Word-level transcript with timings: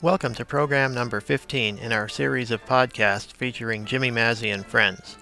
Welcome 0.00 0.32
to 0.34 0.44
program 0.44 0.94
number 0.94 1.20
15 1.20 1.78
in 1.78 1.92
our 1.92 2.08
series 2.08 2.52
of 2.52 2.64
podcasts 2.64 3.32
featuring 3.32 3.84
Jimmy 3.84 4.12
Mazzy 4.12 4.54
and 4.54 4.64
friends. 4.64 5.16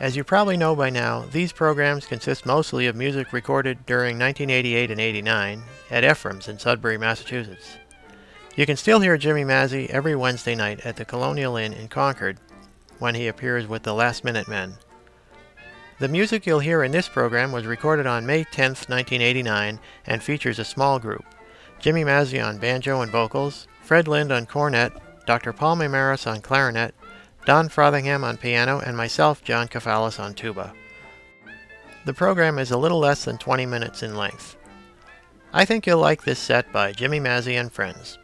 As 0.00 0.16
you 0.16 0.24
probably 0.24 0.56
know 0.56 0.74
by 0.74 0.90
now, 0.90 1.26
these 1.30 1.52
programs 1.52 2.06
consist 2.06 2.44
mostly 2.44 2.88
of 2.88 2.96
music 2.96 3.32
recorded 3.32 3.86
during 3.86 4.18
1988 4.18 4.90
and 4.90 5.00
89 5.00 5.62
at 5.92 6.02
Ephraim's 6.02 6.48
in 6.48 6.58
Sudbury, 6.58 6.98
Massachusetts. 6.98 7.76
You 8.56 8.66
can 8.66 8.76
still 8.76 8.98
hear 8.98 9.16
Jimmy 9.16 9.44
Mazzy 9.44 9.88
every 9.90 10.16
Wednesday 10.16 10.56
night 10.56 10.84
at 10.84 10.96
the 10.96 11.04
Colonial 11.04 11.54
Inn 11.54 11.72
in 11.72 11.86
Concord 11.86 12.38
when 12.98 13.14
he 13.14 13.28
appears 13.28 13.68
with 13.68 13.84
the 13.84 13.94
Last 13.94 14.24
Minute 14.24 14.48
Men. 14.48 14.74
The 16.00 16.08
music 16.08 16.46
you'll 16.46 16.58
hear 16.58 16.82
in 16.82 16.90
this 16.90 17.08
program 17.08 17.52
was 17.52 17.64
recorded 17.64 18.08
on 18.08 18.26
May 18.26 18.42
10, 18.42 18.70
1989, 18.70 19.78
and 20.04 20.20
features 20.20 20.58
a 20.58 20.64
small 20.64 20.98
group 20.98 21.24
Jimmy 21.78 22.02
Mazzy 22.02 22.44
on 22.44 22.58
banjo 22.58 23.02
and 23.02 23.12
vocals, 23.12 23.68
Fred 23.90 24.06
Lind 24.06 24.30
on 24.30 24.46
cornet, 24.46 24.92
Dr. 25.26 25.52
Paul 25.52 25.74
Meymaris 25.74 26.24
on 26.24 26.42
clarinet, 26.42 26.94
Don 27.44 27.68
Frothingham 27.68 28.22
on 28.22 28.36
piano, 28.36 28.78
and 28.78 28.96
myself, 28.96 29.42
John 29.42 29.66
Kafalis, 29.66 30.20
on 30.20 30.32
tuba. 30.32 30.72
The 32.04 32.14
program 32.14 32.60
is 32.60 32.70
a 32.70 32.78
little 32.78 33.00
less 33.00 33.24
than 33.24 33.36
20 33.36 33.66
minutes 33.66 34.04
in 34.04 34.14
length. 34.14 34.56
I 35.52 35.64
think 35.64 35.88
you'll 35.88 35.98
like 35.98 36.22
this 36.22 36.38
set 36.38 36.70
by 36.70 36.92
Jimmy 36.92 37.18
Mazzy 37.18 37.58
and 37.58 37.72
Friends. 37.72 38.16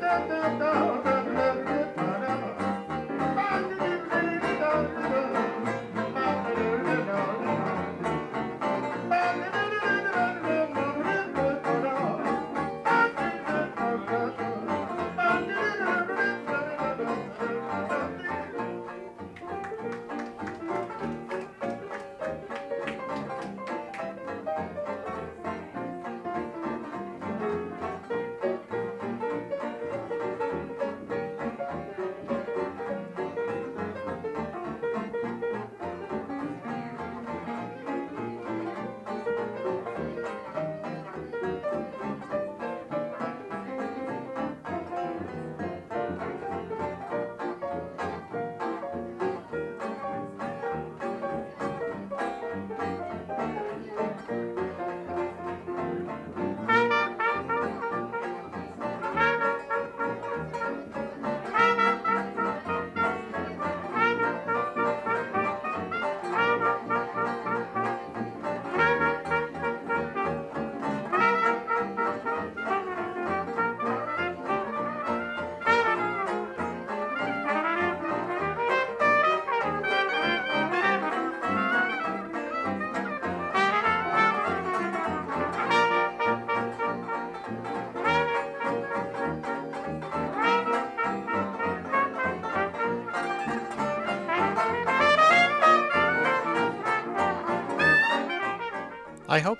da 0.00 0.18
da 0.28 0.58
da 0.58 0.58
da. 0.58 1.01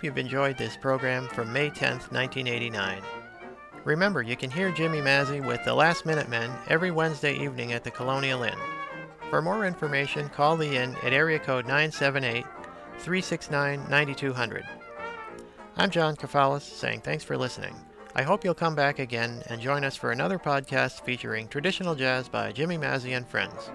Hope 0.03 0.07
you've 0.07 0.19
enjoyed 0.19 0.59
this 0.59 0.77
program 0.77 1.29
from 1.29 1.53
May 1.53 1.71
10, 1.71 1.93
1989. 2.11 3.03
Remember, 3.85 4.21
you 4.21 4.37
can 4.37 4.51
hear 4.51 4.73
Jimmy 4.73 4.99
Mazzy 4.99 5.41
with 5.47 5.65
the 5.65 5.73
Last 5.73 6.05
Minute 6.05 6.29
Men 6.29 6.51
every 6.67 6.91
Wednesday 6.91 7.39
evening 7.39 7.73
at 7.73 7.85
the 7.85 7.91
Colonial 7.93 8.43
Inn. 8.43 8.59
For 9.31 9.41
more 9.41 9.65
information, 9.65 10.29
call 10.29 10.57
the 10.57 10.75
Inn 10.75 10.97
at 11.05 11.13
area 11.13 11.39
code 11.39 11.67
978 11.67 12.45
369 12.99 13.87
9200. 13.89 14.65
I'm 15.77 15.91
John 15.91 16.17
Kafalis 16.17 16.63
saying 16.63 17.03
thanks 17.03 17.23
for 17.23 17.39
listening. 17.39 17.77
I 18.17 18.23
hope 18.23 18.43
you'll 18.43 18.55
come 18.55 18.75
back 18.75 18.99
again 18.99 19.45
and 19.51 19.61
join 19.61 19.85
us 19.85 19.95
for 19.95 20.11
another 20.11 20.39
podcast 20.41 21.03
featuring 21.03 21.47
traditional 21.47 21.95
jazz 21.95 22.29
by 22.29 22.51
Jimmy 22.51 22.77
Mazzy 22.77 23.17
and 23.17 23.25
friends. 23.25 23.71